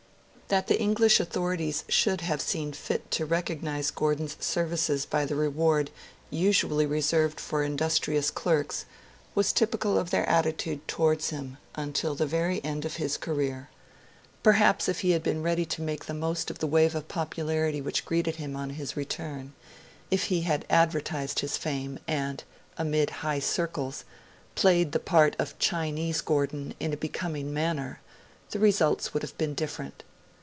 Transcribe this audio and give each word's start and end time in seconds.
That 0.51 0.67
the 0.67 0.77
English 0.81 1.21
authorities 1.21 1.85
should 1.87 2.19
have 2.19 2.41
seen 2.41 2.73
fit 2.73 3.09
to 3.11 3.25
recognise 3.25 3.89
Gordon's 3.89 4.35
services 4.41 5.05
by 5.05 5.23
the 5.23 5.37
reward 5.37 5.91
usually 6.29 6.85
reserved 6.85 7.39
for 7.39 7.63
industrious 7.63 8.29
clerks 8.29 8.83
was 9.33 9.53
typical 9.53 9.97
of 9.97 10.09
their 10.09 10.27
attitude 10.27 10.85
towards 10.89 11.29
him 11.29 11.55
until 11.75 12.15
the 12.15 12.25
very 12.25 12.61
end 12.65 12.83
of 12.83 12.97
his 12.97 13.15
career. 13.15 13.69
Perhaps 14.43 14.89
if 14.89 14.99
he 14.99 15.11
had 15.11 15.23
been 15.23 15.41
ready 15.41 15.65
to 15.67 15.81
make 15.81 16.03
the 16.03 16.13
most 16.13 16.51
of 16.51 16.59
the 16.59 16.67
wave 16.67 16.95
of 16.95 17.07
popularity 17.07 17.79
which 17.79 18.03
greeted 18.03 18.35
him 18.35 18.57
on 18.57 18.71
his 18.71 18.97
return 18.97 19.53
if 20.09 20.25
he 20.25 20.41
had 20.41 20.65
advertised 20.69 21.39
his 21.39 21.55
fame 21.55 21.97
and, 22.09 22.43
amid 22.77 23.09
high 23.23 23.39
circles, 23.39 24.03
played 24.55 24.91
the 24.91 24.99
part 24.99 25.33
of 25.39 25.57
Chinese 25.59 26.19
Gordon 26.19 26.73
in 26.77 26.91
a 26.91 26.97
becoming 26.97 27.53
manner 27.53 28.01
the 28.49 28.59
results 28.59 29.13
would 29.13 29.23
have 29.23 29.37
been 29.37 29.53
different. 29.53 30.03